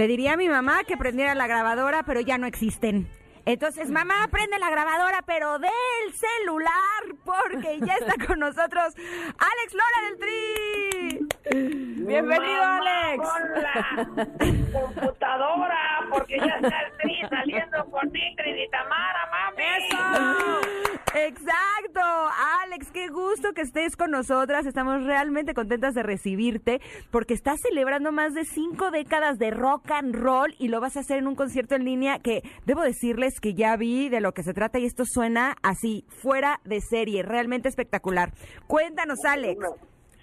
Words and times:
Le 0.00 0.08
diría 0.08 0.32
a 0.32 0.36
mi 0.38 0.48
mamá 0.48 0.84
que 0.84 0.96
prendiera 0.96 1.34
la 1.34 1.46
grabadora, 1.46 2.04
pero 2.04 2.20
ya 2.22 2.38
no 2.38 2.46
existen. 2.46 3.06
Entonces, 3.44 3.90
mamá, 3.90 4.28
prende 4.30 4.58
la 4.58 4.70
grabadora, 4.70 5.20
pero 5.26 5.58
del 5.58 6.14
celular, 6.14 7.02
porque 7.22 7.78
ya 7.84 7.96
está 7.96 8.14
con 8.26 8.38
nosotros 8.38 8.94
Alex 8.96 9.74
Lora 9.74 10.00
del 10.08 10.18
Tri. 10.18 11.28
Bienvenido, 12.06 12.62
Alex. 12.62 13.28
Con 13.28 13.62
la 13.62 14.06
computadora, 14.72 16.06
porque 16.08 16.38
ya 16.38 16.54
está 16.62 16.80
el 16.80 16.96
tri 16.96 17.20
saliendo 17.28 17.84
con 17.90 18.06
Ingrid 18.06 18.56
y 18.56 18.70
Tamara, 18.70 19.28
mami. 19.30 19.64
Exacto, 21.12 21.18
Alex, 21.18 21.89
qué 21.89 21.89
gusto 23.30 23.52
que 23.52 23.60
estés 23.60 23.96
con 23.96 24.10
nosotras. 24.10 24.66
Estamos 24.66 25.04
realmente 25.04 25.54
contentas 25.54 25.94
de 25.94 26.02
recibirte 26.02 26.80
porque 27.12 27.32
estás 27.32 27.60
celebrando 27.60 28.10
más 28.10 28.34
de 28.34 28.44
cinco 28.44 28.90
décadas 28.90 29.38
de 29.38 29.52
rock 29.52 29.88
and 29.92 30.16
roll 30.16 30.52
y 30.58 30.66
lo 30.66 30.80
vas 30.80 30.96
a 30.96 31.00
hacer 31.00 31.18
en 31.18 31.28
un 31.28 31.36
concierto 31.36 31.76
en 31.76 31.84
línea 31.84 32.18
que 32.18 32.42
debo 32.66 32.82
decirles 32.82 33.38
que 33.40 33.54
ya 33.54 33.76
vi 33.76 34.08
de 34.08 34.20
lo 34.20 34.32
que 34.32 34.42
se 34.42 34.52
trata 34.52 34.80
y 34.80 34.84
esto 34.84 35.04
suena 35.06 35.54
así, 35.62 36.04
fuera 36.08 36.60
de 36.64 36.80
serie, 36.80 37.22
realmente 37.22 37.68
espectacular. 37.68 38.32
Cuéntanos, 38.66 39.24
Alex. 39.24 39.64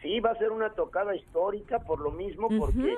Sí, 0.02 0.20
va 0.20 0.32
a 0.32 0.36
ser 0.36 0.52
una 0.52 0.72
tocada 0.72 1.16
histórica 1.16 1.80
por 1.80 2.02
lo 2.02 2.12
mismo, 2.12 2.50
porque 2.60 2.94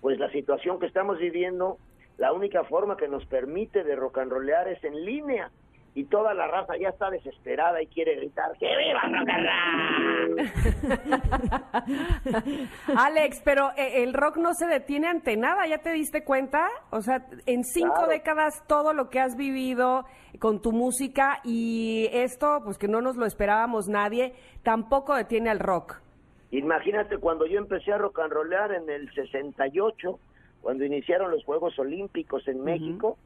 pues 0.00 0.18
la 0.18 0.32
situación 0.32 0.80
que 0.80 0.86
estamos 0.86 1.18
viviendo, 1.18 1.78
la 2.18 2.32
única 2.32 2.64
forma 2.64 2.96
que 2.96 3.06
nos 3.06 3.24
permite 3.26 3.84
de 3.84 3.94
rock 3.94 4.18
and 4.18 4.32
rollear 4.32 4.66
es 4.66 4.82
en 4.82 5.04
línea. 5.04 5.52
Y 5.96 6.06
toda 6.06 6.34
la 6.34 6.48
raza 6.48 6.76
ya 6.76 6.88
está 6.88 7.08
desesperada 7.08 7.80
y 7.80 7.86
quiere 7.86 8.16
gritar 8.16 8.50
¡Que 8.58 8.66
viva 8.66 9.00
rock 9.02 9.28
and 9.28 9.46
roll! 9.46 10.50
Alex, 12.96 13.40
pero 13.44 13.70
eh, 13.76 14.02
el 14.02 14.12
rock 14.12 14.36
no 14.38 14.54
se 14.54 14.66
detiene 14.66 15.06
ante 15.08 15.36
nada, 15.36 15.66
¿ya 15.66 15.78
te 15.78 15.92
diste 15.92 16.24
cuenta? 16.24 16.68
O 16.90 17.00
sea, 17.00 17.26
en 17.46 17.62
cinco 17.64 17.94
Claro. 17.94 18.08
décadas 18.10 18.62
todo 18.66 18.92
lo 18.92 19.08
que 19.08 19.20
has 19.20 19.36
vivido 19.36 20.04
con 20.40 20.60
tu 20.60 20.72
música 20.72 21.38
y 21.44 22.08
esto, 22.12 22.60
pues 22.64 22.76
que 22.76 22.88
no 22.88 23.00
nos 23.00 23.16
lo 23.16 23.24
esperábamos 23.26 23.86
nadie, 23.88 24.34
tampoco 24.64 25.14
detiene 25.14 25.48
al 25.50 25.60
rock. 25.60 26.00
Imagínate 26.50 27.18
cuando 27.18 27.46
yo 27.46 27.58
empecé 27.58 27.92
a 27.92 27.98
rock 27.98 28.18
and 28.20 28.32
rollear 28.32 28.72
en 28.72 28.88
el 28.90 29.12
68, 29.14 30.18
cuando 30.60 30.84
iniciaron 30.84 31.30
los 31.30 31.44
Juegos 31.44 31.78
Olímpicos 31.78 32.46
en 32.48 32.62
México, 32.64 33.16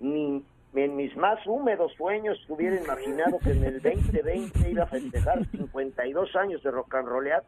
ni 0.00 0.42
en 0.74 0.96
mis 0.96 1.14
más 1.16 1.46
húmedos 1.46 1.92
sueños 1.94 2.38
hubiera 2.48 2.80
imaginado 2.80 3.38
que 3.38 3.52
en 3.52 3.64
el 3.64 3.82
2020 3.82 4.70
iba 4.70 4.84
a 4.84 4.86
festejar 4.86 5.46
52 5.50 6.34
años 6.36 6.62
de 6.62 6.70
rock 6.70 6.94
and 6.94 7.08
rollear 7.08 7.44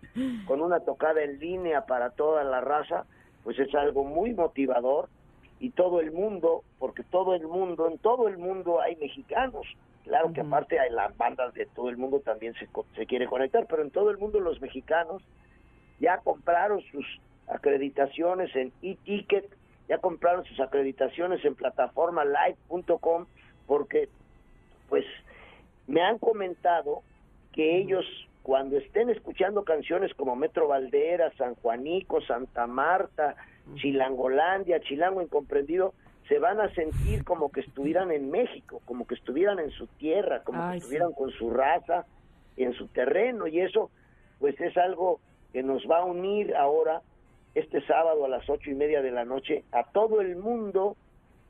con 0.46 0.60
una 0.60 0.80
tocada 0.80 1.22
en 1.22 1.38
línea 1.38 1.86
para 1.86 2.10
toda 2.10 2.44
la 2.44 2.60
raza, 2.60 3.06
pues 3.42 3.58
es 3.58 3.74
algo 3.74 4.04
muy 4.04 4.34
motivador 4.34 5.08
y 5.58 5.70
todo 5.70 6.00
el 6.00 6.12
mundo, 6.12 6.62
porque 6.78 7.02
todo 7.04 7.34
el 7.34 7.46
mundo, 7.46 7.88
en 7.88 7.98
todo 7.98 8.28
el 8.28 8.36
mundo 8.36 8.80
hay 8.80 8.96
mexicanos. 8.96 9.66
Claro 10.04 10.32
que 10.34 10.42
aparte 10.42 10.78
hay 10.78 10.90
las 10.90 11.16
bandas 11.16 11.54
de 11.54 11.64
todo 11.64 11.88
el 11.88 11.96
mundo 11.96 12.20
también 12.20 12.52
se, 12.54 12.68
se 12.94 13.06
quiere 13.06 13.26
conectar, 13.26 13.66
pero 13.66 13.82
en 13.82 13.90
todo 13.90 14.10
el 14.10 14.18
mundo 14.18 14.38
los 14.40 14.60
mexicanos 14.60 15.22
ya 15.98 16.18
compraron 16.18 16.82
sus 16.92 17.06
acreditaciones 17.46 18.54
en 18.54 18.72
e-ticket, 18.82 19.46
ya 19.88 19.98
compraron 19.98 20.44
sus 20.44 20.60
acreditaciones 20.60 21.44
en 21.44 21.54
plataforma 21.54 22.24
live.com 22.24 23.26
porque 23.66 24.08
pues 24.88 25.04
me 25.86 26.02
han 26.02 26.18
comentado 26.18 27.02
que 27.52 27.78
ellos 27.78 28.04
cuando 28.42 28.76
estén 28.76 29.08
escuchando 29.08 29.64
canciones 29.64 30.12
como 30.14 30.36
Metro 30.36 30.68
Valdera, 30.68 31.32
San 31.38 31.54
Juanico, 31.54 32.20
Santa 32.20 32.66
Marta, 32.66 33.36
Chilangolandia, 33.76 34.80
Chilango 34.80 35.22
Incomprendido, 35.22 35.94
se 36.28 36.38
van 36.38 36.60
a 36.60 36.68
sentir 36.74 37.24
como 37.24 37.50
que 37.50 37.60
estuvieran 37.60 38.10
en 38.10 38.30
México, 38.30 38.82
como 38.84 39.06
que 39.06 39.14
estuvieran 39.14 39.58
en 39.58 39.70
su 39.70 39.86
tierra, 39.86 40.42
como 40.42 40.62
Ay, 40.62 40.72
que 40.72 40.72
sí. 40.72 40.78
estuvieran 40.84 41.12
con 41.12 41.30
su 41.30 41.50
raza, 41.50 42.04
en 42.56 42.72
su 42.74 42.86
terreno, 42.88 43.46
y 43.46 43.60
eso 43.60 43.90
pues 44.38 44.60
es 44.60 44.76
algo 44.76 45.20
que 45.52 45.62
nos 45.62 45.82
va 45.90 46.00
a 46.00 46.04
unir 46.04 46.54
ahora 46.54 47.00
este 47.54 47.81
sábado 47.87 48.25
a 48.25 48.28
las 48.28 48.48
ocho 48.48 48.70
y 48.70 48.75
media 48.75 49.03
de 49.03 49.10
la 49.10 49.25
noche 49.25 49.65
a 49.72 49.84
todo 49.84 50.20
el 50.20 50.37
mundo 50.37 50.97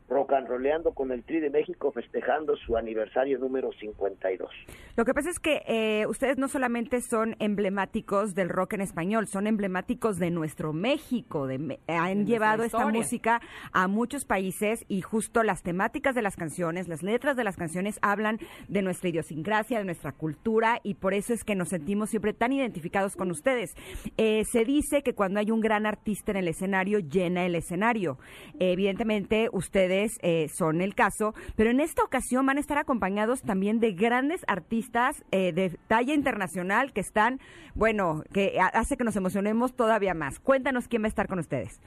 rock 0.08 0.32
and 0.34 0.46
rolleando 0.46 0.92
con 0.92 1.10
el 1.12 1.24
Tri 1.24 1.40
de 1.40 1.48
México 1.48 1.90
festejando 1.90 2.56
su 2.56 2.76
aniversario 2.76 3.38
número 3.38 3.70
52. 3.72 4.50
Lo 4.96 5.04
que 5.06 5.14
pasa 5.14 5.30
es 5.30 5.38
que 5.38 5.62
eh, 5.66 6.06
ustedes 6.06 6.36
no 6.36 6.46
solamente 6.48 7.00
son 7.00 7.36
emblemáticos 7.38 8.34
del 8.34 8.50
rock 8.50 8.74
en 8.74 8.82
español, 8.82 9.26
son 9.26 9.46
emblemáticos 9.46 10.18
de 10.18 10.30
nuestro 10.30 10.72
México. 10.74 11.46
De, 11.46 11.58
me- 11.58 11.80
han 11.88 12.26
llevado 12.26 12.64
esta 12.64 12.86
música 12.98 13.40
a 13.72 13.88
muchos 13.88 14.26
países 14.26 14.84
y 14.88 15.00
justo 15.00 15.42
las 15.42 15.62
temáticas 15.62 16.14
de 16.14 16.20
las 16.22 16.36
canciones, 16.36 16.86
las 16.86 17.02
letras 17.02 17.34
de 17.36 17.44
las 17.44 17.56
canciones 17.56 17.98
hablan 18.02 18.38
de 18.68 18.82
nuestra 18.82 19.08
idiosincrasia, 19.08 19.78
de 19.78 19.84
nuestra 19.86 20.12
cultura 20.12 20.80
y 20.82 20.94
por 20.94 21.14
eso 21.14 21.32
es 21.32 21.44
que 21.44 21.54
nos 21.54 21.70
sentimos 21.70 22.10
siempre 22.10 22.34
tan 22.34 22.52
identificados 22.52 23.16
con 23.16 23.30
ustedes. 23.30 23.74
Eh, 24.18 24.44
se 24.44 24.64
dice 24.66 25.02
que 25.02 25.14
cuando 25.14 25.40
hay 25.40 25.50
un 25.50 25.60
gran 25.60 25.86
artista 25.86 26.30
en 26.32 26.36
el 26.36 26.48
escenario, 26.48 26.98
llena 26.98 27.46
el 27.46 27.54
escenario. 27.54 28.18
evidentemente, 28.58 29.48
ustedes 29.52 29.93
eh, 30.22 30.48
son 30.48 30.80
el 30.80 30.94
caso, 30.94 31.34
pero 31.56 31.70
en 31.70 31.80
esta 31.80 32.02
ocasión 32.02 32.46
van 32.46 32.56
a 32.56 32.60
estar 32.60 32.78
acompañados 32.78 33.42
también 33.42 33.80
de 33.80 33.92
grandes 33.92 34.42
artistas 34.46 35.24
eh, 35.30 35.52
de 35.52 35.76
talla 35.88 36.14
internacional 36.14 36.92
que 36.92 37.00
están, 37.00 37.38
bueno, 37.74 38.22
que 38.32 38.58
ha- 38.60 38.66
hace 38.78 38.96
que 38.96 39.04
nos 39.04 39.16
emocionemos 39.16 39.74
todavía 39.74 40.14
más. 40.14 40.38
Cuéntanos 40.40 40.88
quién 40.88 41.02
va 41.02 41.06
a 41.06 41.08
estar 41.08 41.26
con 41.28 41.38
ustedes. 41.38 41.80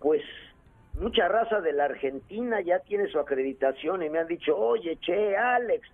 Pues 0.00 0.22
mucha 1.00 1.28
raza 1.28 1.60
de 1.60 1.72
la 1.72 1.84
Argentina 1.86 2.60
ya 2.60 2.78
tiene 2.80 3.08
su 3.08 3.18
acreditación 3.18 4.02
y 4.02 4.10
me 4.10 4.18
han 4.18 4.26
dicho, 4.28 4.56
oye, 4.56 4.96
che, 5.00 5.36
Alex, 5.36 5.88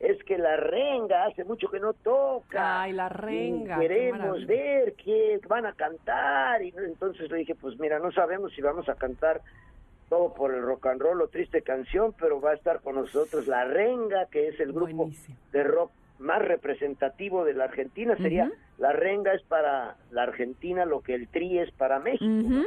es 0.00 0.16
que 0.24 0.38
la 0.38 0.56
renga 0.56 1.26
hace 1.26 1.44
mucho 1.44 1.68
que 1.68 1.78
no 1.78 1.92
toca. 1.92 2.82
Ay, 2.82 2.92
la 2.92 3.10
renga, 3.10 3.78
Queremos 3.78 4.46
ver 4.46 4.94
qué 4.94 5.38
van 5.46 5.66
a 5.66 5.74
cantar. 5.74 6.62
Y 6.62 6.72
entonces 6.86 7.30
le 7.30 7.36
dije, 7.38 7.54
pues 7.54 7.78
mira, 7.78 7.98
no 7.98 8.10
sabemos 8.10 8.50
si 8.54 8.62
vamos 8.62 8.88
a 8.88 8.94
cantar 8.94 9.42
todo 10.10 10.34
por 10.34 10.52
el 10.52 10.60
rock 10.62 10.86
and 10.88 11.00
roll 11.00 11.22
o 11.22 11.28
triste 11.28 11.62
canción, 11.62 12.12
pero 12.20 12.40
va 12.40 12.50
a 12.50 12.54
estar 12.54 12.80
con 12.80 12.96
nosotros 12.96 13.46
la 13.46 13.64
renga, 13.64 14.26
que 14.26 14.48
es 14.48 14.60
el 14.60 14.72
grupo 14.74 14.94
Buenísimo. 14.94 15.36
de 15.52 15.62
rock 15.62 15.92
más 16.18 16.42
representativo 16.42 17.44
de 17.46 17.54
la 17.54 17.64
Argentina. 17.64 18.14
Sería, 18.16 18.52
la 18.76 18.92
renga 18.92 19.32
es 19.32 19.42
para 19.44 19.96
la 20.10 20.24
Argentina 20.24 20.84
lo 20.84 21.00
que 21.00 21.14
el 21.14 21.28
tri 21.28 21.58
es 21.58 21.70
para 21.70 21.98
México. 21.98 22.66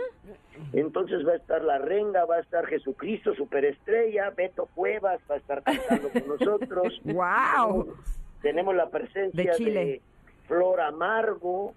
Entonces 0.71 1.27
va 1.27 1.33
a 1.33 1.35
estar 1.35 1.61
La 1.63 1.77
Renga, 1.77 2.25
va 2.25 2.37
a 2.37 2.39
estar 2.39 2.65
Jesucristo, 2.65 3.35
Superestrella, 3.35 4.31
Beto 4.31 4.67
Cuevas, 4.73 5.19
va 5.29 5.35
a 5.35 5.37
estar 5.37 5.61
cantando 5.61 6.09
con 6.09 6.27
nosotros. 6.27 7.01
¡Wow! 7.05 7.93
Tenemos 8.41 8.75
la 8.75 8.89
presencia 8.89 9.43
De 9.43 9.49
de, 9.49 9.55
Chile. 9.57 10.01
Flor 10.47 10.81
Amargo, 10.81 11.73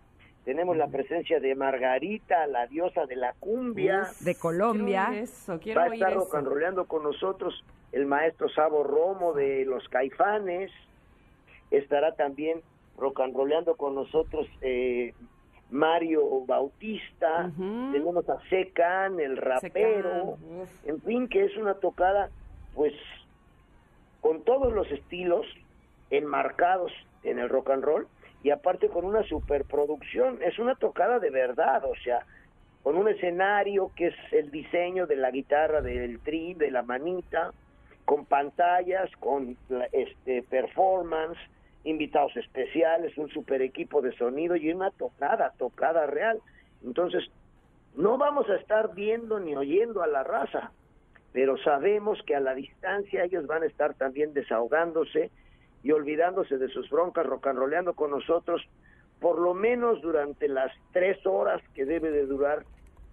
tenemos 0.46 0.76
la 0.76 0.86
presencia 0.86 1.40
de 1.40 1.56
Margarita, 1.56 2.46
la 2.46 2.68
diosa 2.68 3.04
de 3.06 3.16
la 3.16 3.32
cumbia. 3.32 4.06
De 4.20 4.36
Colombia. 4.36 5.06
Quiero 5.08 5.24
eso, 5.24 5.58
quiero 5.58 5.80
Va 5.80 5.86
a 5.88 5.92
estar 5.94 6.10
eso. 6.12 6.20
rock 6.20 6.34
and 6.36 6.46
rolleando 6.46 6.84
con 6.84 7.02
nosotros 7.02 7.64
el 7.90 8.06
maestro 8.06 8.48
Sabo 8.50 8.84
Romo 8.84 9.32
de 9.32 9.64
los 9.64 9.88
Caifanes. 9.88 10.70
Estará 11.72 12.14
también 12.14 12.62
rock 12.96 13.22
and 13.22 13.34
rolleando 13.34 13.74
con 13.74 13.96
nosotros 13.96 14.46
eh, 14.60 15.14
Mario 15.70 16.22
Bautista. 16.46 17.50
Ujú. 17.52 17.90
Tenemos 17.90 18.28
a 18.28 18.38
Secan, 18.48 19.18
el 19.18 19.36
rapero. 19.38 20.36
Secan. 20.38 20.68
En 20.84 21.02
fin, 21.02 21.28
que 21.28 21.44
es 21.44 21.56
una 21.56 21.74
tocada, 21.74 22.30
pues, 22.76 22.94
con 24.20 24.42
todos 24.44 24.72
los 24.72 24.88
estilos 24.92 25.44
enmarcados 26.10 26.92
en 27.24 27.40
el 27.40 27.48
rock 27.48 27.70
and 27.70 27.82
roll 27.82 28.06
y 28.42 28.50
aparte 28.50 28.88
con 28.88 29.04
una 29.04 29.22
superproducción. 29.24 30.42
Es 30.42 30.58
una 30.58 30.74
tocada 30.74 31.18
de 31.18 31.30
verdad, 31.30 31.84
o 31.84 31.94
sea, 32.02 32.24
con 32.82 32.96
un 32.96 33.08
escenario 33.08 33.90
que 33.96 34.08
es 34.08 34.14
el 34.32 34.50
diseño 34.50 35.06
de 35.06 35.16
la 35.16 35.30
guitarra, 35.30 35.80
del 35.80 36.20
tri, 36.20 36.54
de 36.54 36.70
la 36.70 36.82
manita, 36.82 37.52
con 38.04 38.24
pantallas, 38.24 39.10
con 39.18 39.56
este 39.92 40.42
performance, 40.44 41.38
invitados 41.82 42.36
especiales, 42.36 43.16
un 43.18 43.28
super 43.28 43.62
equipo 43.62 44.02
de 44.02 44.12
sonido 44.12 44.56
y 44.56 44.72
una 44.72 44.90
tocada, 44.92 45.52
tocada 45.58 46.06
real. 46.06 46.40
Entonces, 46.84 47.24
no 47.96 48.18
vamos 48.18 48.48
a 48.48 48.56
estar 48.56 48.94
viendo 48.94 49.40
ni 49.40 49.56
oyendo 49.56 50.02
a 50.02 50.06
la 50.06 50.22
raza, 50.22 50.70
pero 51.32 51.56
sabemos 51.58 52.22
que 52.24 52.36
a 52.36 52.40
la 52.40 52.54
distancia 52.54 53.24
ellos 53.24 53.46
van 53.46 53.62
a 53.62 53.66
estar 53.66 53.94
también 53.94 54.32
desahogándose 54.32 55.30
y 55.86 55.92
olvidándose 55.92 56.58
de 56.58 56.66
sus 56.68 56.90
broncas, 56.90 57.24
rocanroleando 57.26 57.94
con 57.94 58.10
nosotros, 58.10 58.60
por 59.20 59.38
lo 59.38 59.54
menos 59.54 60.02
durante 60.02 60.48
las 60.48 60.72
tres 60.92 61.24
horas 61.24 61.62
que 61.74 61.84
debe 61.84 62.10
de 62.10 62.26
durar 62.26 62.64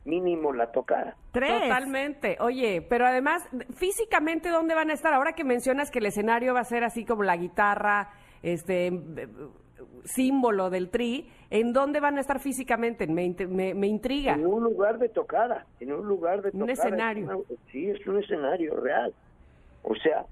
mínimo 0.06 0.52
la 0.54 0.72
tocada. 0.72 1.16
Tres. 1.32 1.62
Totalmente. 1.62 2.38
Oye, 2.40 2.82
pero 2.90 3.06
además, 3.06 3.48
físicamente, 3.76 4.50
¿dónde 4.50 4.74
van 4.74 4.90
a 4.90 4.94
estar? 4.94 5.14
Ahora 5.14 5.34
que 5.34 5.44
mencionas 5.44 5.92
que 5.92 6.00
el 6.00 6.08
escenario 6.08 6.56
va 6.56 6.62
a 6.62 6.66
ser 6.66 6.84
así 6.84 7.06
como 7.06 7.22
la 7.22 7.38
guitarra, 7.38 8.10
este 8.42 8.88
eh, 8.88 9.28
símbolo 10.06 10.70
del 10.72 10.90
tri, 10.90 11.30
¿en 11.52 11.74
dónde 11.74 12.00
van 12.00 12.18
a 12.18 12.22
estar 12.22 12.40
físicamente? 12.40 13.06
Me, 13.06 13.36
me, 13.48 13.76
me 13.76 13.86
intriga. 13.88 14.34
En 14.34 14.48
un 14.48 14.64
lugar 14.64 14.98
de 14.98 15.10
tocada, 15.10 15.68
en 15.80 15.94
un 15.94 16.08
lugar 16.08 16.42
de 16.42 16.50
Un 16.50 16.62
tocada. 16.62 16.74
escenario. 16.74 17.26
Es 17.26 17.36
una- 17.52 17.60
sí, 17.72 17.90
es 17.90 18.08
un 18.08 18.18
escenario 18.18 18.76
real. 18.80 19.14
O 19.84 19.94
sea, 19.96 20.26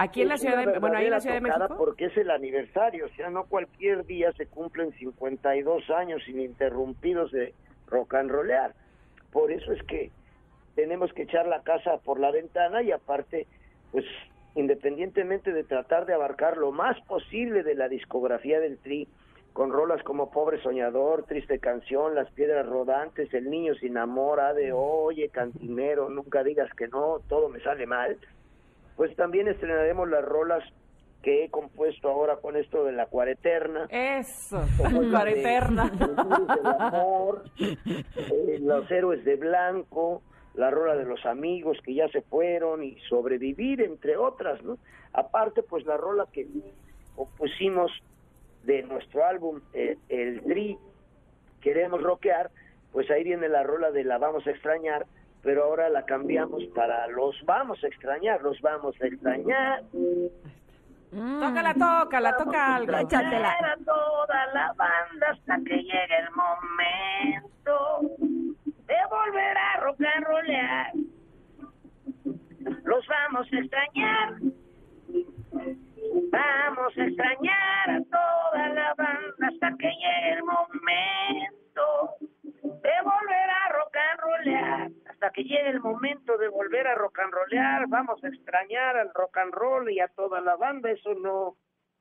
Aquí 0.00 0.22
en 0.22 0.28
la 0.28 0.38
ciudad 0.38 0.64
de, 0.64 0.78
bueno, 0.78 0.96
ahí 0.96 1.04
en 1.04 1.10
la 1.10 1.20
Ciudad 1.20 1.34
de 1.34 1.42
México. 1.42 1.74
Porque 1.76 2.06
es 2.06 2.16
el 2.16 2.30
aniversario, 2.30 3.04
o 3.04 3.08
sea, 3.10 3.28
no 3.28 3.44
cualquier 3.44 4.06
día 4.06 4.32
se 4.32 4.46
cumplen 4.46 4.92
52 4.92 5.90
años 5.90 6.26
ininterrumpidos 6.26 7.30
de 7.32 7.52
rock 7.86 8.14
and 8.14 8.30
rollear. 8.30 8.72
Por 9.30 9.52
eso 9.52 9.72
es 9.72 9.82
que 9.82 10.10
tenemos 10.74 11.12
que 11.12 11.24
echar 11.24 11.46
la 11.46 11.60
casa 11.62 11.98
por 11.98 12.18
la 12.18 12.30
ventana 12.30 12.82
y 12.82 12.92
aparte, 12.92 13.46
pues 13.92 14.06
independientemente 14.54 15.52
de 15.52 15.64
tratar 15.64 16.06
de 16.06 16.14
abarcar 16.14 16.56
lo 16.56 16.72
más 16.72 16.98
posible 17.02 17.62
de 17.62 17.74
la 17.74 17.90
discografía 17.90 18.58
del 18.58 18.78
Tri, 18.78 19.06
con 19.52 19.70
rolas 19.70 20.02
como 20.02 20.30
Pobre 20.30 20.62
Soñador, 20.62 21.24
Triste 21.24 21.58
Canción, 21.58 22.14
Las 22.14 22.30
Piedras 22.30 22.66
Rodantes, 22.66 23.34
El 23.34 23.50
Niño 23.50 23.74
Sin 23.74 23.98
Amor, 23.98 24.40
A 24.40 24.54
de 24.54 24.72
Oye, 24.72 25.28
Cantinero, 25.28 26.08
Nunca 26.08 26.42
Digas 26.42 26.72
que 26.74 26.88
No, 26.88 27.18
Todo 27.28 27.50
Me 27.50 27.60
Sale 27.60 27.86
Mal, 27.86 28.16
pues 29.00 29.16
también 29.16 29.48
estrenaremos 29.48 30.10
las 30.10 30.22
rolas 30.22 30.62
que 31.22 31.44
he 31.44 31.50
compuesto 31.50 32.10
ahora 32.10 32.36
con 32.36 32.54
esto 32.54 32.84
de 32.84 32.92
la 32.92 33.06
cuareterna. 33.06 33.86
Eso, 33.88 34.62
como 34.76 35.10
para 35.10 35.24
la 35.24 35.24
de 35.24 35.40
eterna. 35.40 35.90
Los 35.90 36.04
Héroes 36.10 36.48
del 36.58 36.66
Amor, 36.66 37.44
eh, 37.58 38.58
Los 38.60 38.90
Héroes 38.90 39.24
de 39.24 39.36
Blanco, 39.36 40.20
la 40.52 40.70
rola 40.70 40.96
de 40.96 41.06
los 41.06 41.24
amigos 41.24 41.78
que 41.82 41.94
ya 41.94 42.08
se 42.08 42.20
fueron 42.20 42.84
y 42.84 43.00
sobrevivir, 43.08 43.80
entre 43.80 44.18
otras, 44.18 44.62
¿no? 44.62 44.76
Aparte, 45.14 45.62
pues 45.62 45.86
la 45.86 45.96
rola 45.96 46.26
que 46.30 46.46
pusimos 47.38 47.90
de 48.64 48.82
nuestro 48.82 49.24
álbum, 49.24 49.62
eh, 49.72 49.96
El 50.10 50.42
Tri, 50.42 50.76
Queremos 51.62 52.02
Rockear, 52.02 52.50
pues 52.92 53.10
ahí 53.10 53.24
viene 53.24 53.48
la 53.48 53.62
rola 53.62 53.92
de 53.92 54.04
La 54.04 54.18
Vamos 54.18 54.46
a 54.46 54.50
Extrañar, 54.50 55.06
pero 55.42 55.64
ahora 55.64 55.88
la 55.88 56.04
cambiamos 56.04 56.64
para 56.74 57.06
Los 57.08 57.36
Vamos 57.44 57.82
a 57.82 57.86
Extrañar, 57.86 58.42
Los 58.42 58.60
Vamos 58.60 58.94
a 59.00 59.06
Extrañar. 59.06 59.82
Tócala, 61.10 61.74
tócala, 61.74 62.36
toca 62.36 62.76
algo. 62.76 62.96
Échatela. 62.96 63.50
a 63.50 63.76
toda 63.84 64.46
la 64.54 64.72
banda 64.74 65.26
hasta 65.30 65.56
que 65.64 65.76
llegue 65.76 66.18
el 66.18 66.30
momento 66.30 68.00
de 68.86 68.96
volver 69.10 69.56
a 69.58 69.80
rock 69.80 70.00
and 70.02 70.26
rollear. 70.26 70.92
Los 72.84 73.06
vamos 73.08 73.52
a 73.52 73.58
extrañar. 73.58 74.34
Vamos 76.30 76.98
a 76.98 77.04
extrañar 77.04 77.59
de 86.40 86.48
volver 86.48 86.86
a 86.86 86.94
rock 86.96 87.18
and 87.20 87.32
rollear, 87.32 87.86
vamos 87.88 88.22
a 88.24 88.28
extrañar 88.28 88.96
al 88.96 89.10
rock 89.14 89.36
and 89.38 89.54
roll 89.54 89.90
y 89.90 90.00
a 90.00 90.08
toda 90.08 90.40
la 90.40 90.56
banda, 90.56 90.90
eso 90.90 91.14
no 91.14 91.56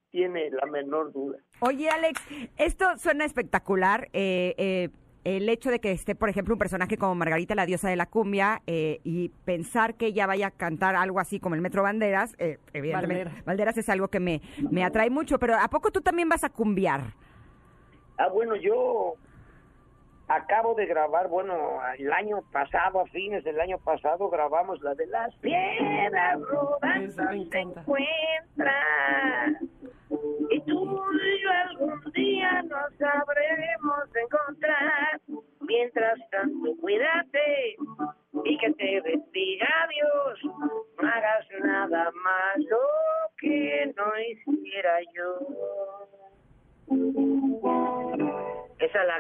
tiene 0.09 0.49
la 0.49 0.65
menor 0.65 1.11
duda. 1.11 1.37
Oye, 1.59 1.89
Alex, 1.89 2.19
esto 2.57 2.97
suena 2.97 3.25
espectacular. 3.25 4.07
eh, 4.13 4.55
eh, 4.57 4.89
el 5.23 5.49
hecho 5.49 5.69
de 5.69 5.79
que 5.79 5.91
esté, 5.91 6.15
por 6.15 6.29
ejemplo, 6.29 6.55
un 6.55 6.59
personaje 6.59 6.97
como 6.97 7.13
Margarita, 7.13 7.53
la 7.53 7.65
diosa 7.65 7.89
de 7.89 7.95
la 7.95 8.05
cumbia, 8.05 8.61
eh, 8.67 8.99
y 9.03 9.29
pensar 9.45 9.95
que 9.95 10.07
ella 10.07 10.25
vaya 10.25 10.47
a 10.47 10.51
cantar 10.51 10.95
algo 10.95 11.19
así 11.19 11.39
como 11.39 11.55
el 11.55 11.61
Metro 11.61 11.83
Banderas, 11.83 12.35
eh, 12.39 12.57
evidentemente, 12.73 13.31
es 13.79 13.89
algo 13.89 14.07
que 14.07 14.19
me, 14.19 14.41
me 14.71 14.83
atrae 14.83 15.09
mucho, 15.09 15.37
pero 15.37 15.55
¿a 15.55 15.67
poco 15.69 15.91
tú 15.91 16.01
también 16.01 16.29
vas 16.29 16.43
a 16.43 16.49
cumbiar? 16.49 17.13
Ah, 18.17 18.29
bueno, 18.29 18.55
yo 18.55 19.15
acabo 20.29 20.75
de 20.75 20.85
grabar, 20.85 21.27
bueno, 21.27 21.79
el 21.97 22.13
año 22.13 22.41
pasado, 22.51 23.01
a 23.01 23.05
fines 23.07 23.43
del 23.43 23.59
año 23.59 23.79
pasado, 23.79 24.29
grabamos 24.29 24.81
la 24.81 24.93
de 24.95 25.07
las 25.07 25.35
piedras 25.37 26.39
rodando 26.39 27.31
encanta. 27.31 27.81
encuentran. 27.81 29.57
Y 30.51 30.61
tú 30.61 31.01
y 31.13 31.41
yo 31.43 31.51
algún 31.51 32.11
día 32.13 32.61
nos 32.63 32.93
sabremos 32.97 34.15
encontrar. 34.15 35.19
Mientras 35.61 36.17
tanto, 36.31 36.75
cuídate 36.79 37.77
y 38.43 38.57
que 38.57 38.71
te 38.73 39.01
bendiga 39.01 39.67
Dios. 39.89 40.39
No 40.43 41.07
hagas 41.07 41.47
nada 41.63 42.11
malo 42.23 42.79
que 43.39 43.93
no 43.95 44.19
hiciera 44.19 44.99
yo. 45.15 45.39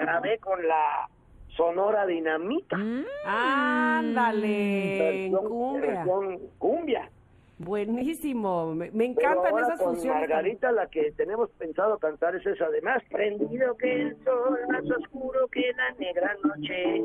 Grabé 0.09 0.37
con 0.39 0.67
la 0.67 1.07
Sonora 1.55 2.05
Dinamita. 2.05 2.77
Mm. 2.77 3.03
Ándale, 3.25 5.29
versión- 5.29 5.47
cumbia. 5.49 5.89
versión 5.91 6.39
cumbia. 6.57 7.09
Buenísimo, 7.57 8.73
me, 8.73 8.85
me 8.91 8.91
Pero 8.91 9.03
encantan 9.11 9.51
ahora 9.51 9.65
esas 9.67 9.79
con 9.79 9.93
funciones. 9.95 10.21
Margarita 10.29 10.71
la 10.71 10.87
que 10.87 11.11
tenemos 11.11 11.49
pensado 11.51 11.97
cantar 11.97 12.33
es 12.35 12.45
esa 12.45 12.69
de 12.69 12.81
más 12.81 13.03
prendido 13.11 13.75
que 13.75 14.01
el 14.01 14.23
sol, 14.23 14.57
más 14.69 14.83
oscuro 14.89 15.45
que 15.51 15.73
la 15.75 15.91
negra 15.99 16.37
noche. 16.41 17.01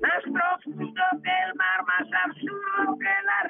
Más 0.00 0.22
profundo 0.22 1.02
que 1.22 1.30
el 1.46 1.54
mar, 1.56 1.84
más 1.84 2.08
absurdo 2.24 2.98
que 2.98 3.04
la 3.26 3.48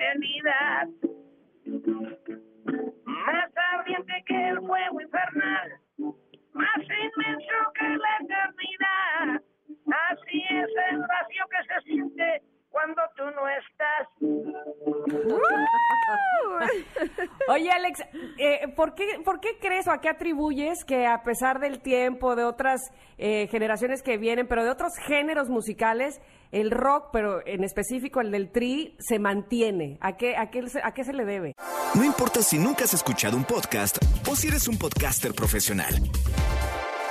qué, 19.06 19.20
¿por 19.24 19.40
qué 19.40 19.58
crees 19.60 19.86
o 19.88 19.92
a 19.92 20.00
qué 20.00 20.08
atribuyes 20.08 20.84
que 20.84 21.06
a 21.06 21.22
pesar 21.22 21.58
del 21.60 21.80
tiempo, 21.80 22.36
de 22.36 22.44
otras 22.44 22.80
eh, 23.18 23.48
generaciones 23.50 24.02
que 24.02 24.16
vienen, 24.18 24.46
pero 24.46 24.64
de 24.64 24.70
otros 24.70 24.92
géneros 25.06 25.48
musicales, 25.48 26.20
el 26.52 26.70
rock, 26.70 27.08
pero 27.12 27.44
en 27.46 27.64
específico 27.64 28.20
el 28.20 28.30
del 28.30 28.50
tri, 28.50 28.96
se 28.98 29.18
mantiene? 29.18 29.98
¿A 30.00 30.16
qué, 30.16 30.36
a 30.36 30.50
qué, 30.50 30.68
se- 30.68 30.80
a 30.82 30.92
qué 30.92 31.04
se 31.04 31.12
le 31.12 31.24
debe? 31.24 31.54
No 31.94 32.04
importa 32.04 32.42
si 32.42 32.58
nunca 32.58 32.84
has 32.84 32.94
escuchado 32.94 33.36
un 33.36 33.44
podcast 33.44 33.98
o 34.28 34.36
si 34.36 34.48
eres 34.48 34.68
un 34.68 34.78
podcaster 34.78 35.34
profesional. 35.34 35.94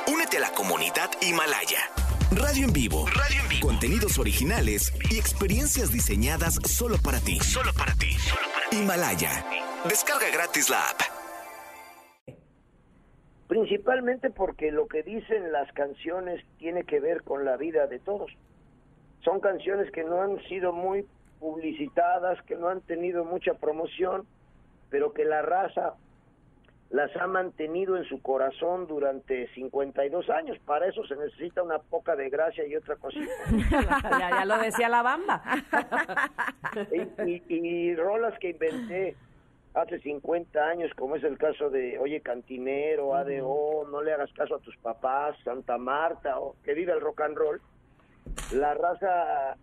Únete 0.07 0.37
a 0.37 0.41
la 0.41 0.51
comunidad 0.51 1.09
Himalaya. 1.21 1.79
Radio 2.31 2.65
en 2.67 2.73
vivo. 2.73 3.07
Radio 3.07 3.41
en 3.41 3.49
vivo. 3.49 3.67
Contenidos 3.67 4.19
originales 4.19 4.93
y 5.09 5.17
experiencias 5.17 5.91
diseñadas 5.91 6.55
solo 6.65 6.97
para 7.03 7.19
ti. 7.19 7.39
Solo 7.39 7.73
para 7.73 7.93
ti. 7.95 8.15
Himalaya. 8.71 9.45
Descarga 9.87 10.29
gratis 10.31 10.69
la 10.69 10.77
app. 10.89 11.18
Principalmente 13.49 14.29
porque 14.29 14.71
lo 14.71 14.87
que 14.87 15.01
dicen 15.01 15.51
las 15.51 15.71
canciones 15.73 16.45
tiene 16.59 16.83
que 16.83 16.99
ver 16.99 17.23
con 17.23 17.45
la 17.45 17.57
vida 17.57 17.87
de 17.87 17.97
todos. 17.97 18.31
Son 19.25 19.39
canciones 19.39 19.91
que 19.91 20.03
no 20.03 20.21
han 20.21 20.39
sido 20.43 20.71
muy 20.71 21.03
publicitadas, 21.39 22.39
que 22.43 22.55
no 22.55 22.69
han 22.69 22.81
tenido 22.81 23.25
mucha 23.25 23.55
promoción, 23.55 24.27
pero 24.91 25.13
que 25.13 25.25
la 25.25 25.41
raza 25.41 25.95
las 26.91 27.15
ha 27.17 27.25
mantenido 27.25 27.97
en 27.97 28.03
su 28.05 28.21
corazón 28.21 28.85
durante 28.85 29.47
52 29.55 30.29
años. 30.29 30.59
Para 30.59 30.85
eso 30.87 31.03
se 31.05 31.15
necesita 31.15 31.63
una 31.63 31.79
poca 31.79 32.15
de 32.15 32.29
gracia 32.29 32.67
y 32.67 32.75
otra 32.75 32.97
cosita. 32.97 33.31
ya, 34.19 34.29
ya 34.29 34.45
lo 34.45 34.59
decía 34.59 34.89
la 34.89 35.01
bamba. 35.01 35.41
y, 37.25 37.31
y- 37.31 37.43
y 37.49 37.95
rolas 37.95 38.37
que 38.39 38.51
inventé 38.51 39.15
hace 39.73 39.99
50 39.99 40.59
años, 40.59 40.91
como 40.95 41.15
es 41.15 41.23
el 41.23 41.37
caso 41.37 41.69
de 41.69 41.97
Oye 41.99 42.21
Cantinero, 42.21 43.15
ADO, 43.15 43.87
No 43.91 44.01
le 44.01 44.13
hagas 44.13 44.31
caso 44.33 44.55
a 44.55 44.59
tus 44.59 44.75
papás, 44.77 45.35
Santa 45.43 45.77
Marta, 45.77 46.39
o 46.39 46.55
Que 46.63 46.73
viva 46.73 46.93
el 46.93 47.01
rock 47.01 47.21
and 47.21 47.37
roll. 47.37 47.61
La 48.53 48.73
raza, 48.73 49.55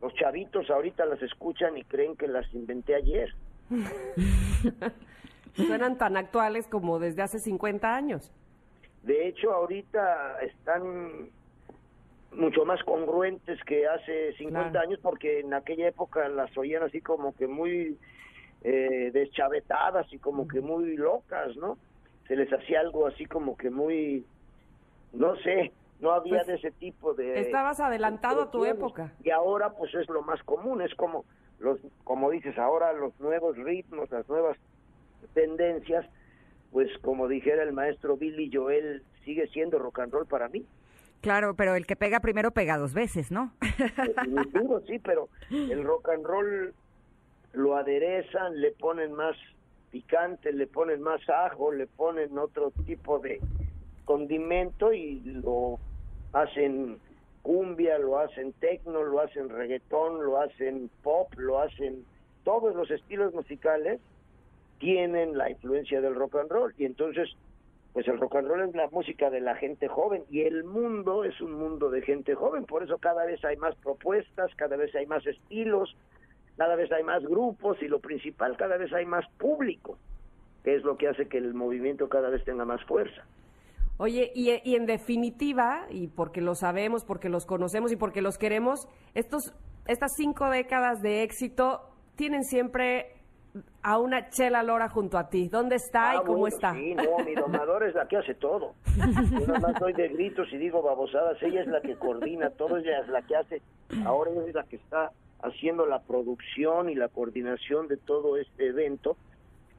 los 0.00 0.14
chavitos 0.14 0.68
ahorita 0.70 1.04
las 1.06 1.22
escuchan 1.22 1.76
y 1.76 1.84
creen 1.84 2.16
que 2.16 2.26
las 2.28 2.52
inventé 2.54 2.94
ayer. 2.94 3.30
Suenan 5.54 5.96
tan 5.98 6.16
actuales 6.16 6.66
como 6.66 6.98
desde 6.98 7.22
hace 7.22 7.38
50 7.38 7.94
años. 7.94 8.32
De 9.02 9.28
hecho, 9.28 9.52
ahorita 9.52 10.40
están 10.40 11.30
mucho 12.32 12.64
más 12.64 12.82
congruentes 12.82 13.62
que 13.64 13.86
hace 13.86 14.32
50 14.38 14.70
Claro. 14.70 14.88
años 14.88 14.98
porque 15.02 15.40
en 15.40 15.54
aquella 15.54 15.88
época 15.88 16.28
las 16.28 16.56
oían 16.58 16.82
así 16.82 17.00
como 17.00 17.34
que 17.36 17.46
muy 17.46 17.96
eh, 18.64 19.10
deschavetadas 19.12 20.10
y 20.12 20.18
como 20.18 20.48
que 20.48 20.60
muy 20.60 20.96
locas, 20.96 21.54
¿no? 21.56 21.78
Se 22.26 22.34
les 22.34 22.50
hacía 22.52 22.80
algo 22.80 23.06
así 23.06 23.26
como 23.26 23.56
que 23.56 23.68
muy, 23.70 24.24
no 25.12 25.36
sé, 25.36 25.70
no 26.00 26.12
había 26.12 26.36
Pues, 26.36 26.46
de 26.46 26.54
ese 26.54 26.70
tipo 26.72 27.12
de... 27.14 27.40
estabas 27.40 27.78
adelantado 27.80 28.42
a 28.42 28.50
tu 28.50 28.64
época. 28.64 29.12
Y 29.22 29.30
ahora 29.30 29.70
pues 29.74 29.94
es 29.94 30.08
lo 30.08 30.22
más 30.22 30.42
común, 30.44 30.80
es 30.80 30.94
como, 30.94 31.24
los 31.58 31.78
como 32.04 32.30
dices, 32.30 32.58
ahora 32.58 32.92
los 32.94 33.18
nuevos 33.20 33.56
ritmos, 33.56 34.10
las 34.10 34.26
nuevas 34.28 34.56
tendencias, 35.34 36.06
pues 36.72 36.88
como 37.02 37.28
dijera 37.28 37.62
el 37.62 37.72
maestro 37.74 38.16
Billy 38.16 38.50
Joel, 38.52 39.02
sigue 39.24 39.46
siendo 39.48 39.78
rock 39.78 40.00
and 40.00 40.12
roll 40.12 40.26
para 40.26 40.48
mí. 40.48 40.64
Claro, 41.20 41.54
pero 41.54 41.74
el 41.74 41.86
que 41.86 41.96
pega 41.96 42.20
primero 42.20 42.50
pega 42.50 42.76
dos 42.76 42.92
veces, 42.92 43.30
¿no? 43.30 43.52
Sí, 44.86 44.98
pero 44.98 45.28
el 45.50 45.82
rock 45.84 46.08
and 46.10 46.26
roll 46.26 46.74
lo 47.54 47.76
aderezan, 47.76 48.60
le 48.60 48.72
ponen 48.72 49.12
más 49.12 49.36
picante, 49.90 50.52
le 50.52 50.66
ponen 50.66 51.00
más 51.02 51.20
ajo, 51.28 51.72
le 51.72 51.86
ponen 51.86 52.36
otro 52.38 52.72
tipo 52.86 53.18
de 53.18 53.40
condimento 54.04 54.92
y 54.92 55.20
lo 55.20 55.78
hacen 56.32 56.98
cumbia, 57.42 57.98
lo 57.98 58.18
hacen 58.18 58.52
tecno, 58.54 59.02
lo 59.02 59.20
hacen 59.20 59.48
reggaetón, 59.48 60.24
lo 60.24 60.40
hacen 60.40 60.90
pop, 61.02 61.32
lo 61.36 61.60
hacen 61.60 62.04
todos 62.42 62.74
los 62.74 62.90
estilos 62.90 63.32
musicales 63.32 64.00
tienen 64.78 65.38
la 65.38 65.50
influencia 65.50 66.00
del 66.00 66.14
rock 66.14 66.36
and 66.36 66.50
roll. 66.50 66.74
Y 66.76 66.84
entonces 66.84 67.30
pues 67.94 68.08
el 68.08 68.18
rock 68.18 68.34
and 68.34 68.48
roll 68.48 68.68
es 68.68 68.74
la 68.74 68.88
música 68.88 69.30
de 69.30 69.40
la 69.40 69.54
gente 69.54 69.86
joven 69.86 70.24
y 70.28 70.42
el 70.42 70.64
mundo 70.64 71.22
es 71.22 71.40
un 71.40 71.52
mundo 71.52 71.90
de 71.90 72.02
gente 72.02 72.34
joven, 72.34 72.64
por 72.64 72.82
eso 72.82 72.98
cada 72.98 73.24
vez 73.24 73.42
hay 73.44 73.56
más 73.56 73.76
propuestas, 73.76 74.52
cada 74.56 74.76
vez 74.76 74.92
hay 74.96 75.06
más 75.06 75.24
estilos, 75.24 75.96
cada 76.56 76.76
vez 76.76 76.90
hay 76.92 77.02
más 77.02 77.22
grupos 77.24 77.76
y 77.82 77.88
lo 77.88 78.00
principal, 78.00 78.56
cada 78.56 78.76
vez 78.76 78.92
hay 78.92 79.06
más 79.06 79.24
público, 79.38 79.98
que 80.62 80.76
es 80.76 80.82
lo 80.84 80.96
que 80.96 81.08
hace 81.08 81.28
que 81.28 81.38
el 81.38 81.54
movimiento 81.54 82.08
cada 82.08 82.30
vez 82.30 82.44
tenga 82.44 82.64
más 82.64 82.82
fuerza. 82.84 83.22
Oye, 83.96 84.32
y, 84.34 84.50
y 84.68 84.74
en 84.74 84.86
definitiva, 84.86 85.86
y 85.90 86.08
porque 86.08 86.40
lo 86.40 86.54
sabemos, 86.54 87.04
porque 87.04 87.28
los 87.28 87.46
conocemos 87.46 87.92
y 87.92 87.96
porque 87.96 88.22
los 88.22 88.38
queremos, 88.38 88.88
estos, 89.14 89.52
estas 89.86 90.12
cinco 90.16 90.50
décadas 90.50 91.00
de 91.00 91.22
éxito 91.22 91.80
tienen 92.16 92.42
siempre 92.42 93.12
a 93.82 93.98
una 93.98 94.30
Chela 94.30 94.64
Lora 94.64 94.88
junto 94.88 95.16
a 95.16 95.28
ti. 95.28 95.48
¿Dónde 95.48 95.76
está 95.76 96.10
Ah, 96.10 96.14
y 96.16 96.18
cómo 96.26 96.38
bueno, 96.38 96.56
está? 96.56 96.72
Sí, 96.72 96.94
no, 96.96 97.24
mi 97.24 97.34
domadora 97.34 97.86
es 97.86 97.94
la 97.94 98.08
que 98.08 98.16
hace 98.16 98.34
todo. 98.34 98.74
Yo 99.30 99.46
nada 99.46 99.60
más 99.60 99.78
doy 99.78 99.92
de 99.92 100.08
gritos 100.08 100.52
y 100.52 100.56
digo 100.56 100.82
babosadas, 100.82 101.40
ella 101.40 101.60
es 101.60 101.68
la 101.68 101.80
que 101.80 101.94
coordina 101.94 102.50
todo, 102.50 102.78
ella 102.78 102.98
es 102.98 103.08
la 103.08 103.22
que 103.22 103.36
hace, 103.36 103.62
ahora 104.04 104.32
ella 104.32 104.44
es 104.48 104.54
la 104.54 104.64
que 104.64 104.76
está 104.76 105.12
haciendo 105.44 105.86
la 105.86 106.00
producción 106.02 106.88
y 106.90 106.94
la 106.94 107.08
coordinación 107.08 107.88
de 107.88 107.96
todo 107.96 108.36
este 108.36 108.68
evento. 108.68 109.16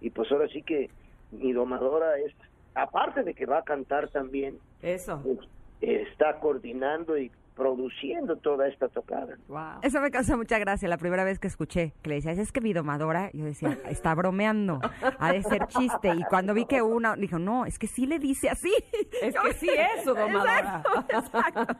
Y 0.01 0.09
pues 0.11 0.31
ahora 0.31 0.47
sí 0.49 0.61
que 0.61 0.89
mi 1.31 1.53
domadora 1.53 2.17
es, 2.19 2.33
aparte 2.75 3.23
de 3.23 3.33
que 3.33 3.45
va 3.45 3.59
a 3.59 3.63
cantar 3.63 4.09
también, 4.09 4.59
Eso. 4.81 5.21
pues, 5.23 5.39
está 5.81 6.39
coordinando 6.39 7.17
y 7.17 7.31
produciendo 7.55 8.35
toda 8.35 8.67
esta 8.67 8.89
tocada. 8.89 9.37
Wow. 9.47 9.79
Eso 9.81 10.01
me 10.01 10.11
causó 10.11 10.35
mucha 10.35 10.59
gracia 10.59 10.89
la 10.89 10.97
primera 10.97 11.23
vez 11.23 11.39
que 11.39 11.47
escuché 11.47 11.93
que 12.01 12.09
le 12.09 12.15
decías, 12.15 12.37
es 12.37 12.51
que 12.51 12.59
mi 12.59 12.73
domadora, 12.73 13.31
yo 13.33 13.45
decía, 13.45 13.79
está 13.89 14.13
bromeando, 14.13 14.81
ha 15.19 15.31
de 15.31 15.41
ser 15.41 15.65
chiste. 15.67 16.09
Y 16.15 16.23
cuando 16.29 16.53
vi 16.53 16.65
que 16.65 16.81
una 16.81 17.15
dijo, 17.15 17.39
no, 17.39 17.65
es 17.65 17.79
que 17.79 17.87
sí 17.87 18.05
le 18.05 18.19
dice 18.19 18.49
así. 18.49 18.73
Es 19.21 19.33
que 19.39 19.53
sí 19.53 19.69
es 19.69 20.03
su 20.03 20.13
domadora. 20.13 20.83
Exacto, 20.83 21.17
exacto. 21.17 21.77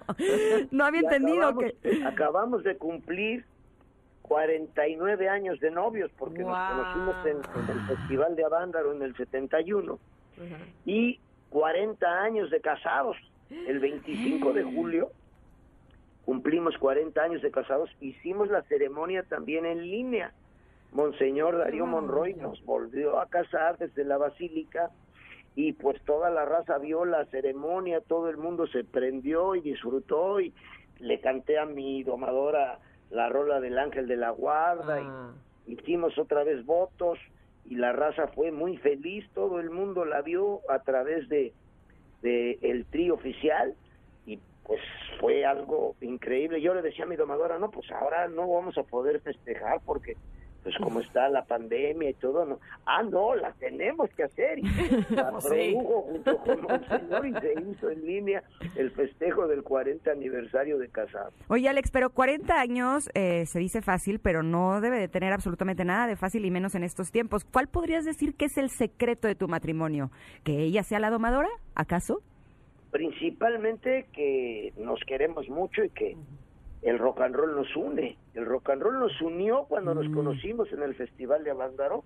No 0.72 0.86
había 0.86 1.02
Y 1.02 1.04
entendido 1.04 1.44
acabamos, 1.48 1.64
que... 1.82 2.04
acabamos 2.06 2.64
de 2.64 2.78
cumplir 2.78 3.46
49 4.28 5.30
años 5.30 5.60
de 5.60 5.70
novios 5.70 6.12
porque 6.18 6.44
nos 6.44 6.58
conocimos 6.58 7.16
en, 7.26 7.38
en 7.38 7.78
el 7.78 7.86
Festival 7.86 8.36
de 8.36 8.44
Avándaro 8.44 8.92
en 8.92 9.04
el 9.04 9.16
71 9.16 10.00
y 10.86 11.20
40 11.50 12.08
años 12.22 12.50
de 12.50 12.60
casados. 12.60 13.18
El 13.50 13.80
25 13.80 14.54
de 14.54 14.64
julio 14.64 15.12
cumplimos 16.26 16.76
40 16.80 17.22
años 17.22 17.42
de 17.44 17.52
casados. 17.52 17.90
Hicimos 18.02 18.50
la 18.50 18.64
ceremonia 18.64 19.24
también 19.24 19.66
en 19.66 19.82
línea. 19.82 20.34
Monseñor 20.92 21.58
Darío 21.58 21.86
Monroy 21.86 22.34
nos 22.34 22.64
volvió 22.66 23.20
a 23.20 23.28
casar 23.28 23.78
desde 23.78 24.04
la 24.06 24.18
basílica 24.18 24.90
y 25.56 25.74
pues 25.74 26.02
toda 26.02 26.32
la 26.32 26.46
raza 26.46 26.80
vio 26.80 27.06
la 27.06 27.26
ceremonia, 27.26 28.02
todo 28.02 28.30
el 28.30 28.38
mundo 28.38 28.66
se 28.68 28.84
prendió 28.84 29.56
y 29.56 29.62
disfrutó 29.62 30.40
y 30.40 30.54
le 31.00 31.20
canté 31.22 31.60
a 31.60 31.66
mi 31.66 32.04
domadora 32.04 32.80
la 33.16 33.30
rola 33.30 33.60
del 33.60 33.80
ángel 33.80 34.08
de 34.08 34.18
la 34.18 34.30
guarda 34.30 34.98
Ah. 35.02 35.32
y 35.66 35.74
hicimos 35.74 36.18
otra 36.18 36.44
vez 36.44 36.66
votos 36.66 37.18
y 37.66 37.76
la 37.76 37.94
raza 37.94 38.28
fue 38.28 38.52
muy 38.52 38.78
feliz, 38.78 39.26
todo 39.34 39.60
el 39.60 39.70
mundo 39.72 40.06
la 40.06 40.22
vio 40.22 40.60
a 40.70 40.80
través 40.80 41.28
de, 41.30 41.54
de 42.22 42.60
el 42.62 42.86
trío 42.86 43.16
oficial 43.16 43.74
y 44.28 44.38
pues 44.64 44.82
fue 45.20 45.46
algo 45.46 45.96
increíble. 46.02 46.62
Yo 46.62 46.74
le 46.76 46.82
decía 46.84 47.06
a 47.06 47.08
mi 47.08 47.16
domadora, 47.16 47.58
no, 47.58 47.72
pues 47.72 47.90
ahora 47.92 48.28
no 48.28 48.48
vamos 48.48 48.78
a 48.78 48.84
poder 48.84 49.20
festejar 49.22 49.80
porque 49.86 50.16
pues 50.66 50.76
como 50.80 51.00
está 51.00 51.30
la 51.30 51.46
pandemia 51.46 52.10
y 52.10 52.14
todo, 52.16 52.44
no. 52.44 52.60
Ah, 52.88 53.04
no, 53.04 53.36
la 53.36 53.52
tenemos 53.54 54.10
que 54.18 54.24
hacer. 54.24 54.58
Y 54.58 54.64
la 55.12 55.30
Pues 55.30 55.44
sí. 55.44 55.74
produjo 55.76 56.02
junto 56.02 56.38
con 56.40 56.62
Monseñor 56.64 57.28
y 57.28 57.34
se 57.34 57.54
hizo 57.70 57.90
en 57.92 58.06
línea 58.06 58.44
el 58.76 58.90
festejo 58.90 59.48
del 59.48 59.62
40 59.62 60.10
aniversario 60.12 60.80
de 60.80 60.90
casado. 60.90 61.30
Oye, 61.50 61.70
Alex, 61.70 61.92
pero 61.92 62.10
40 62.10 62.60
años 62.60 63.10
eh, 63.14 63.46
se 63.46 63.60
dice 63.60 63.84
fácil, 63.84 64.18
pero 64.18 64.42
no 64.42 64.82
debe 64.82 64.98
de 64.98 65.08
tener 65.08 65.34
absolutamente 65.34 65.86
nada 65.86 66.08
de 66.08 66.16
fácil 66.16 66.44
y 66.46 66.50
menos 66.50 66.74
en 66.74 66.84
estos 66.84 67.12
tiempos. 67.12 67.46
¿Cuál 67.46 67.68
podrías 67.68 68.04
decir 68.04 68.34
que 68.34 68.46
es 68.46 68.58
el 68.58 68.72
secreto 68.72 69.28
de 69.28 69.36
tu 69.36 69.48
matrimonio? 69.48 70.10
¿Que 70.44 70.64
ella 70.64 70.82
sea 70.82 71.00
la 71.00 71.12
domadora, 71.12 71.50
acaso? 71.76 72.24
principalmente 72.92 74.06
que 74.14 74.72
nos 74.78 75.00
queremos 75.06 75.50
mucho 75.50 75.84
y 75.84 75.90
que 75.90 76.16
el 76.82 76.98
rock 76.98 77.22
and 77.22 77.36
roll 77.36 77.54
nos 77.56 77.76
une. 77.76 78.18
El 78.36 78.46
rock 78.46 78.70
and 78.70 78.82
roll 78.82 79.00
nos 79.00 79.20
unió 79.22 79.64
cuando 79.64 79.96
nos 79.96 80.14
conocimos 80.14 80.72
en 80.74 80.84
el 80.84 80.94
Festival 80.94 81.46
de 81.46 81.52
Avándaro. 81.52 82.04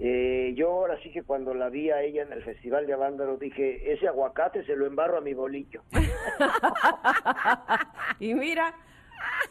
Eh, 0.00 0.52
yo 0.56 0.70
ahora 0.70 0.98
sí 1.02 1.10
que 1.10 1.22
cuando 1.22 1.54
la 1.54 1.70
vi 1.70 1.90
a 1.90 2.02
ella 2.02 2.22
en 2.22 2.32
el 2.32 2.42
Festival 2.42 2.86
de 2.86 2.92
Avándaro 2.92 3.36
dije, 3.36 3.92
ese 3.92 4.08
aguacate 4.08 4.64
se 4.64 4.76
lo 4.76 4.86
embarro 4.86 5.18
a 5.18 5.20
mi 5.20 5.34
bolillo. 5.34 5.82
Y 8.20 8.34
mira, 8.34 8.74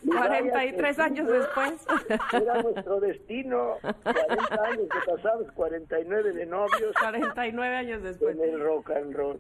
43 0.06 0.96
sí, 0.96 1.02
años 1.02 1.28
después. 1.28 1.86
Era 2.34 2.62
nuestro 2.62 3.00
destino, 3.00 3.76
40 3.82 4.64
años 4.64 4.90
de 4.90 5.14
casados, 5.16 5.52
49 5.54 6.34
de 6.34 6.46
novios 6.46 6.94
49 7.00 7.76
años 7.76 8.04
después. 8.04 8.38
en 8.38 8.44
el 8.44 8.60
rock 8.60 8.92
and 8.92 9.16
roll. 9.16 9.40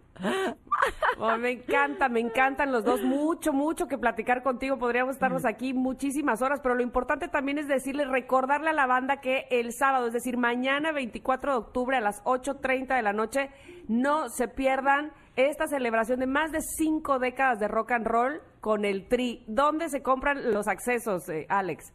Oh, 1.19 1.37
me 1.37 1.51
encanta, 1.51 2.09
me 2.09 2.19
encantan 2.19 2.71
los 2.71 2.83
dos. 2.83 3.01
Mucho, 3.01 3.51
mucho 3.53 3.87
que 3.87 3.97
platicar 3.97 4.43
contigo. 4.43 4.77
Podríamos 4.77 5.15
estarnos 5.15 5.45
aquí 5.45 5.73
muchísimas 5.73 6.41
horas, 6.41 6.59
pero 6.61 6.75
lo 6.75 6.83
importante 6.83 7.27
también 7.27 7.57
es 7.57 7.67
decirle, 7.67 8.05
recordarle 8.05 8.69
a 8.69 8.73
la 8.73 8.85
banda 8.85 9.19
que 9.19 9.47
el 9.49 9.73
sábado, 9.73 10.07
es 10.07 10.13
decir, 10.13 10.37
mañana 10.37 10.91
24 10.91 11.51
de 11.51 11.57
octubre 11.57 11.97
a 11.97 12.01
las 12.01 12.23
8.30 12.23 12.95
de 12.95 13.01
la 13.01 13.13
noche, 13.13 13.49
no 13.87 14.29
se 14.29 14.47
pierdan 14.47 15.11
esta 15.37 15.67
celebración 15.67 16.19
de 16.19 16.27
más 16.27 16.51
de 16.51 16.59
cinco 16.61 17.19
décadas 17.19 17.59
de 17.59 17.69
rock 17.69 17.91
and 17.91 18.05
roll 18.05 18.41
con 18.59 18.83
el 18.83 19.07
Tri. 19.07 19.45
¿Dónde 19.47 19.87
se 19.87 20.01
compran 20.01 20.51
los 20.51 20.67
accesos, 20.67 21.29
eh, 21.29 21.45
Alex? 21.47 21.93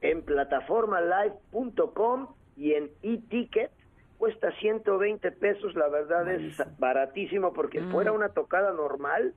en 0.00 0.22
plataformalive.com 0.22 2.28
y 2.56 2.72
en 2.74 2.90
e-ticket 3.02 3.72
cuesta 4.18 4.52
120 4.60 5.32
pesos, 5.32 5.74
la 5.74 5.88
verdad 5.88 6.30
es 6.30 6.56
baratísimo 6.78 7.52
porque 7.52 7.82
fuera 7.82 8.12
una 8.12 8.28
tocada 8.30 8.72
normal 8.72 9.34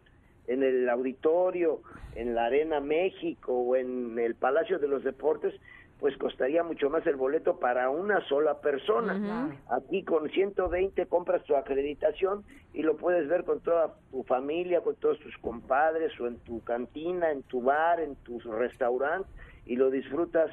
en 0.47 0.63
el 0.63 0.89
auditorio, 0.89 1.81
en 2.15 2.33
la 2.33 2.45
Arena 2.45 2.79
México 2.79 3.53
o 3.53 3.75
en 3.75 4.17
el 4.17 4.33
Palacio 4.35 4.79
de 4.79 4.87
los 4.87 5.03
Deportes, 5.03 5.53
pues 6.01 6.17
costaría 6.17 6.63
mucho 6.63 6.89
más 6.89 7.05
el 7.05 7.15
boleto 7.15 7.59
para 7.59 7.91
una 7.91 8.27
sola 8.27 8.59
persona. 8.59 9.55
Aquí 9.69 10.03
con 10.03 10.27
120 10.27 11.05
compras 11.05 11.43
tu 11.43 11.55
acreditación 11.55 12.43
y 12.73 12.81
lo 12.81 12.97
puedes 12.97 13.27
ver 13.27 13.43
con 13.43 13.59
toda 13.59 13.93
tu 14.09 14.23
familia, 14.23 14.81
con 14.81 14.95
todos 14.95 15.19
tus 15.19 15.37
compadres 15.37 16.19
o 16.19 16.25
en 16.25 16.39
tu 16.39 16.63
cantina, 16.63 17.29
en 17.29 17.43
tu 17.43 17.61
bar, 17.61 17.99
en 17.99 18.15
tu 18.15 18.39
restaurante 18.39 19.29
y 19.67 19.75
lo 19.75 19.91
disfrutas. 19.91 20.49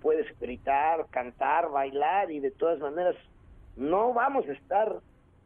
Puedes 0.00 0.26
gritar, 0.38 1.06
cantar, 1.10 1.70
bailar 1.70 2.30
y 2.30 2.38
de 2.38 2.52
todas 2.52 2.78
maneras 2.78 3.16
no 3.76 4.14
vamos 4.14 4.46
a 4.48 4.52
estar 4.52 5.00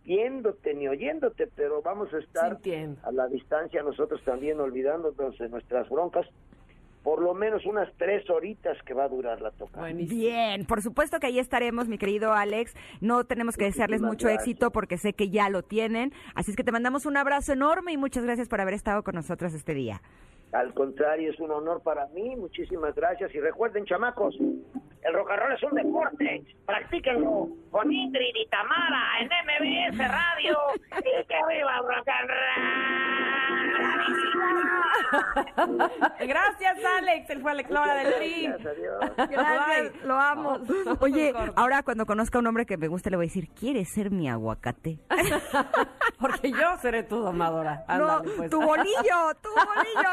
viéndote 0.05 0.75
ni 0.75 0.89
oyéndote, 0.89 1.47
pero 1.57 1.81
vamos 1.81 2.13
a 2.13 2.19
estar 2.19 2.59
a 3.03 3.13
la 3.13 3.27
distancia 3.29 3.83
nosotros 3.83 4.23
también 4.25 4.61
olvidándonos 4.61 5.39
de 5.39 5.49
nuestras 5.49 5.89
broncas 5.89 6.27
por 7.09 7.23
lo 7.23 7.33
menos 7.33 7.65
unas 7.65 7.91
tres 7.97 8.29
horitas 8.29 8.77
que 8.83 8.93
va 8.93 9.05
a 9.05 9.09
durar 9.09 9.41
la 9.41 9.51
toca. 9.51 9.83
Bien, 9.95 10.67
por 10.67 10.83
supuesto 10.83 11.19
que 11.19 11.29
ahí 11.29 11.39
estaremos, 11.39 11.89
mi 11.89 11.97
querido 11.97 12.35
Alex. 12.35 12.75
No 13.01 13.25
tenemos 13.25 13.57
que 13.57 13.65
desearles 13.65 14.03
mucho 14.03 14.29
éxito 14.29 14.71
porque 14.71 14.99
sé 14.99 15.15
que 15.15 15.31
ya 15.31 15.49
lo 15.49 15.63
tienen. 15.63 16.13
Así 16.35 16.51
es 16.51 16.57
que 16.59 16.65
te 16.65 16.71
mandamos 16.71 17.07
un 17.07 17.17
abrazo 17.17 17.55
enorme 17.55 17.93
y 17.93 17.97
muchas 17.97 18.25
gracias 18.25 18.47
por 18.47 18.61
haber 18.61 18.75
estado 18.75 19.05
con 19.05 19.15
nosotros 19.15 19.55
este 19.55 19.73
día. 19.73 20.03
Al 20.53 20.75
contrario, 20.75 21.31
es 21.31 21.41
un 21.41 21.51
honor 21.51 21.83
para 21.83 22.09
mí. 22.09 22.37
Muchísimas 22.37 22.95
gracias. 22.95 23.35
Y 23.35 23.41
recuerden, 23.41 23.87
chamacos, 23.87 24.37
el 24.39 25.15
rock 25.15 25.31
and 25.31 25.41
roll 25.41 25.53
es 25.55 25.63
un 25.63 25.75
deporte. 25.77 26.45
Practíquenlo 26.67 27.49
con 27.71 27.91
Ingrid 27.91 28.35
y 28.35 28.47
Tamara 28.49 29.21
en 29.21 29.29
MBS 29.29 29.99
Radio. 29.99 30.59
y 30.99 31.27
que 31.27 31.37
viva 31.57 31.73
el 31.75 31.89
rock 31.89 32.09
and 32.09 32.29
roll. 32.29 33.18
Gracias, 36.21 36.79
Alex. 36.99 37.31
Él 37.31 37.41
fue 37.41 37.51
Alex 37.51 37.71
Laura 37.71 37.95
del 37.95 38.15
Tri. 38.15 38.47
Gracias, 39.31 39.95
lo 40.05 40.19
amo. 40.19 40.61
Oye, 41.01 41.35
ahora 41.57 41.83
cuando 41.83 42.07
conozca 42.07 42.39
a 42.39 42.41
un 42.41 42.47
hombre 42.47 42.67
que 42.67 42.77
me 42.77 42.89
guste, 42.89 43.11
le 43.11 43.17
voy 43.17 43.27
a 43.27 43.29
decir, 43.29 43.49
¿quieres 43.51 43.89
ser 43.89 44.11
mi 44.11 44.29
aguacate? 44.29 44.99
Porque 46.19 46.51
yo 46.51 46.77
seré 46.81 47.03
tu 47.03 47.19
domadora. 47.19 47.85
no, 47.89 48.23
pues. 48.37 48.51
tu 48.51 48.61
bolillo, 48.61 49.35
tu 49.43 49.49
bolillo. 49.51 50.11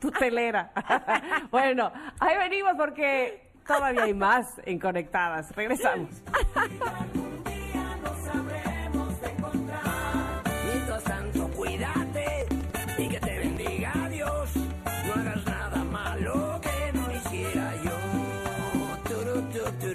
tu 0.00 0.10
telera. 0.10 0.72
bueno, 1.50 1.92
ahí 2.20 2.36
venimos 2.38 2.74
porque 2.76 3.50
todavía 3.66 4.04
hay 4.04 4.14
más 4.14 4.60
en 4.64 4.78
Conectadas. 4.78 5.54
Regresamos. 5.54 6.22